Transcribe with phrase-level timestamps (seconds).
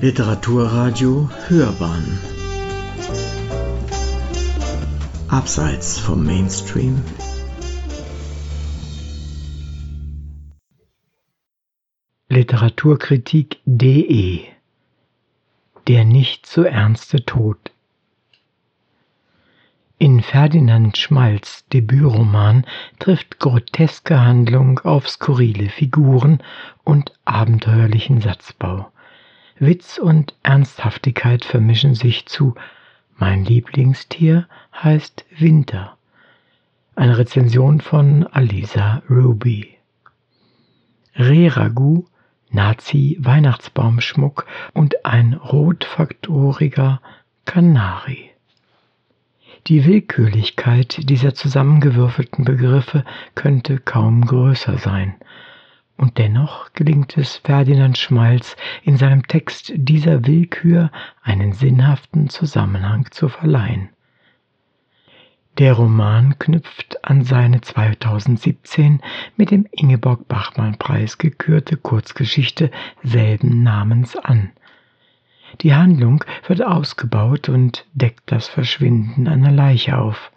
[0.00, 2.20] Literaturradio Hörbahn.
[5.26, 7.02] Abseits vom Mainstream.
[12.28, 14.44] Literaturkritik.de
[15.88, 17.58] Der nicht so ernste Tod.
[19.98, 22.64] In Ferdinand Schmalz Debütroman
[23.00, 26.40] trifft groteske Handlung auf skurrile Figuren
[26.84, 28.92] und abenteuerlichen Satzbau.
[29.60, 32.54] Witz und Ernsthaftigkeit vermischen sich zu
[33.16, 35.96] Mein Lieblingstier heißt Winter.
[36.94, 39.76] Eine Rezension von Alisa Ruby.
[41.16, 42.06] Rehragout,
[42.50, 47.00] Nazi-Weihnachtsbaumschmuck und ein rotfaktoriger
[47.44, 48.30] Kanari.
[49.66, 53.04] Die Willkürlichkeit dieser zusammengewürfelten Begriffe
[53.34, 55.16] könnte kaum größer sein.
[55.98, 63.28] Und dennoch gelingt es Ferdinand Schmalz in seinem Text dieser Willkür einen sinnhaften Zusammenhang zu
[63.28, 63.88] verleihen.
[65.58, 69.00] Der Roman knüpft an seine 2017
[69.36, 72.70] mit dem Ingeborg Bachmann Preis gekürte Kurzgeschichte
[73.02, 74.52] selben Namens an.
[75.62, 80.30] Die Handlung wird ausgebaut und deckt das Verschwinden einer Leiche auf.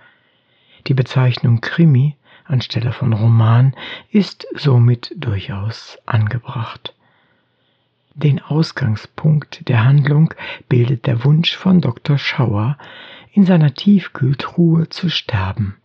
[0.87, 2.15] Die Bezeichnung Krimi
[2.51, 3.73] anstelle von Roman
[4.11, 6.93] ist somit durchaus angebracht.
[8.13, 10.33] Den Ausgangspunkt der Handlung
[10.67, 12.17] bildet der Wunsch von Dr.
[12.17, 12.77] Schauer,
[13.31, 15.77] in seiner Tiefkühltruhe zu sterben.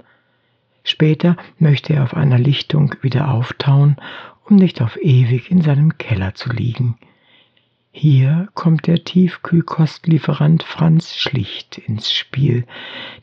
[0.82, 3.96] Später möchte er auf einer Lichtung wieder auftauen,
[4.44, 6.96] um nicht auf ewig in seinem Keller zu liegen.
[7.92, 12.66] Hier kommt der Tiefkühlkostlieferant Franz Schlicht ins Spiel,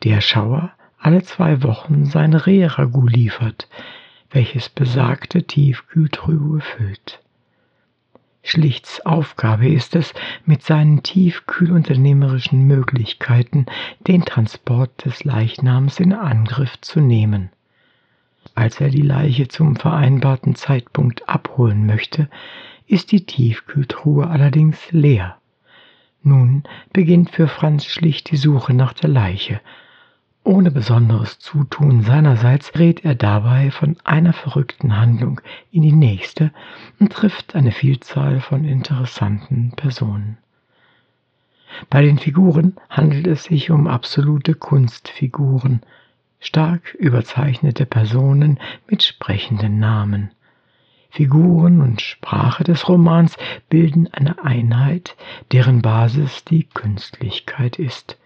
[0.04, 0.72] der Schauer
[1.04, 3.68] alle zwei Wochen sein Rehragout liefert,
[4.32, 7.22] welches besagte Tiefkühltruhe füllt.
[8.42, 10.14] Schlichts Aufgabe ist es,
[10.46, 13.66] mit seinen tiefkühlunternehmerischen Möglichkeiten
[14.08, 17.50] den Transport des Leichnams in Angriff zu nehmen.
[18.56, 22.30] Als er die Leiche zum vereinbarten Zeitpunkt abholen möchte,
[22.88, 25.38] ist die Tiefkühltruhe allerdings leer.
[26.22, 26.64] Nun
[26.94, 29.60] beginnt für Franz schlicht die Suche nach der Leiche.
[30.46, 35.40] Ohne besonderes Zutun seinerseits gerät er dabei von einer verrückten Handlung
[35.72, 36.52] in die nächste
[37.00, 40.38] und trifft eine Vielzahl von interessanten Personen.
[41.90, 45.82] Bei den Figuren handelt es sich um absolute Kunstfiguren,
[46.42, 50.32] stark überzeichnete Personen mit sprechenden Namen.
[51.10, 53.38] Figuren und Sprache des Romans
[53.70, 55.16] bilden eine Einheit,
[55.52, 58.18] deren Basis die Künstlichkeit ist.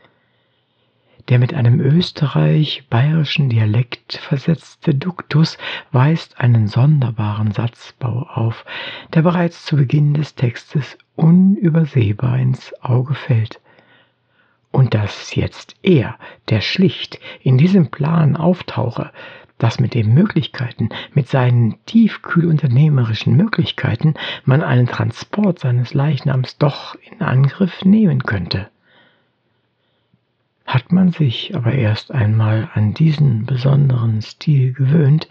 [1.29, 5.57] Der mit einem österreich-bayerischen Dialekt versetzte Duktus
[5.91, 8.63] weist einen sonderbaren Satzbau auf,
[9.13, 13.59] der bereits zu Beginn des Textes unübersehbar ins Auge fällt.
[14.71, 16.15] Und dass jetzt er,
[16.47, 19.11] der schlicht in diesem Plan auftauche,
[19.57, 24.13] dass mit den Möglichkeiten, mit seinen tiefkühlunternehmerischen Möglichkeiten,
[24.45, 28.69] man einen Transport seines Leichnams doch in Angriff nehmen könnte.
[30.67, 35.29] Hat man sich aber erst einmal an diesen besonderen Stil gewöhnt,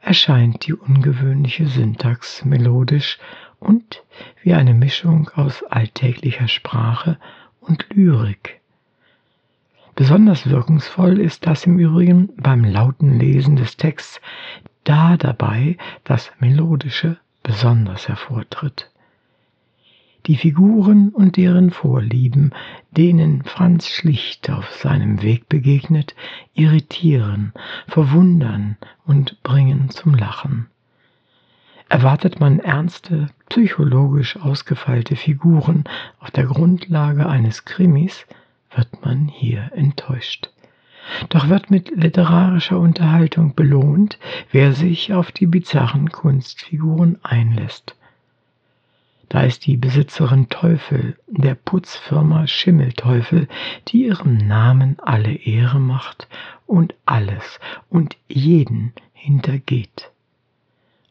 [0.00, 3.18] erscheint die ungewöhnliche Syntax melodisch
[3.58, 4.04] und
[4.42, 7.18] wie eine Mischung aus alltäglicher Sprache
[7.60, 8.60] und Lyrik.
[9.96, 14.20] Besonders wirkungsvoll ist das im Übrigen beim lauten Lesen des Texts,
[14.84, 18.92] da dabei das Melodische besonders hervortritt.
[20.28, 22.52] Die Figuren und deren Vorlieben,
[22.90, 26.14] denen Franz Schlicht auf seinem Weg begegnet,
[26.52, 27.54] irritieren,
[27.86, 30.66] verwundern und bringen zum Lachen.
[31.88, 35.84] Erwartet man ernste, psychologisch ausgefeilte Figuren
[36.20, 38.26] auf der Grundlage eines Krimis,
[38.76, 40.50] wird man hier enttäuscht.
[41.30, 44.18] Doch wird mit literarischer Unterhaltung belohnt,
[44.52, 47.97] wer sich auf die bizarren Kunstfiguren einlässt.
[49.28, 53.46] Da ist die Besitzerin Teufel der Putzfirma Schimmelteufel,
[53.88, 56.28] die ihrem Namen alle Ehre macht
[56.66, 57.60] und alles
[57.90, 60.10] und jeden hintergeht.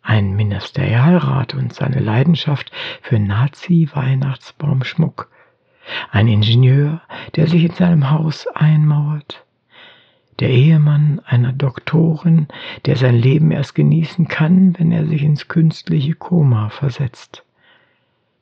[0.02, 2.72] Ein Ministerialrat und seine Leidenschaft
[3.02, 5.30] für Nazi-Weihnachtsbaumschmuck
[6.12, 7.02] ein Ingenieur,
[7.36, 9.46] der sich in seinem Haus einmauert,
[10.40, 12.48] der Ehemann einer Doktorin,
[12.86, 17.44] der sein Leben erst genießen kann, wenn er sich ins künstliche Koma versetzt.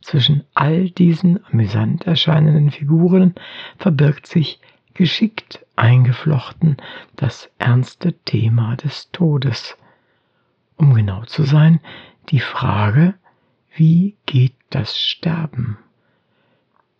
[0.05, 3.33] Zwischen all diesen amüsant erscheinenden Figuren
[3.79, 4.59] verbirgt sich
[4.93, 6.77] geschickt eingeflochten
[7.15, 9.75] das ernste Thema des Todes.
[10.77, 11.79] Um genau zu sein,
[12.29, 13.15] die Frage,
[13.75, 15.79] wie geht das Sterben?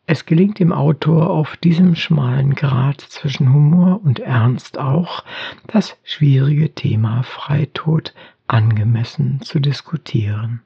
[0.08, 5.24] Es gelingt dem Autor auf diesem schmalen Grat zwischen Humor und Ernst auch,
[5.68, 8.16] das schwierige Thema Freitod
[8.48, 10.64] angemessen zu diskutieren.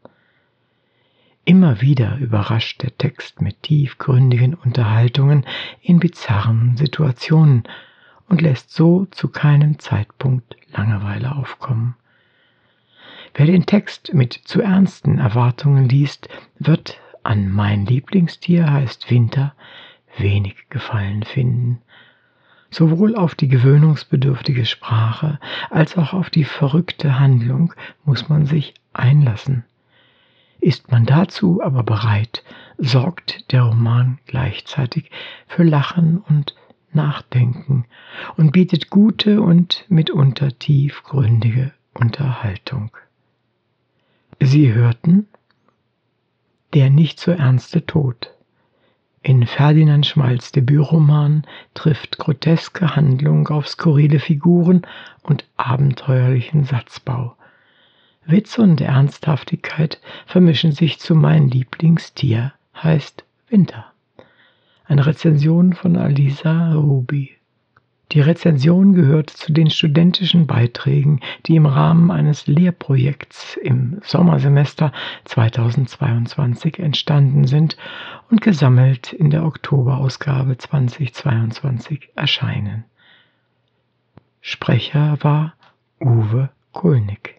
[1.49, 5.47] Immer wieder überrascht der Text mit tiefgründigen Unterhaltungen
[5.81, 7.63] in bizarren Situationen
[8.27, 11.95] und lässt so zu keinem Zeitpunkt Langeweile aufkommen.
[13.33, 16.29] Wer den Text mit zu ernsten Erwartungen liest,
[16.59, 19.55] wird an mein Lieblingstier heißt Winter
[20.19, 21.81] wenig Gefallen finden.
[22.69, 25.39] Sowohl auf die gewöhnungsbedürftige Sprache
[25.71, 27.73] als auch auf die verrückte Handlung
[28.05, 29.63] muss man sich einlassen.
[30.61, 32.43] Ist man dazu aber bereit,
[32.77, 35.09] sorgt der Roman gleichzeitig
[35.47, 36.55] für Lachen und
[36.91, 37.85] Nachdenken
[38.35, 42.91] und bietet gute und mitunter tiefgründige Unterhaltung.
[44.39, 45.27] Sie hörten
[46.73, 48.31] der nicht so ernste Tod.
[49.21, 54.83] In Ferdinand Schmalz Debütroman trifft groteske Handlung auf skurrile Figuren
[55.23, 57.35] und abenteuerlichen Satzbau.
[58.25, 63.85] Witz und Ernsthaftigkeit vermischen sich zu mein Lieblingstier, heißt Winter.
[64.85, 67.31] Eine Rezension von Alisa Ruby.
[68.11, 74.91] Die Rezension gehört zu den studentischen Beiträgen, die im Rahmen eines Lehrprojekts im Sommersemester
[75.25, 77.77] 2022 entstanden sind
[78.31, 82.85] und gesammelt in der Oktoberausgabe 2022 erscheinen.
[84.41, 85.53] Sprecher war
[85.99, 87.38] Uwe Kulnig.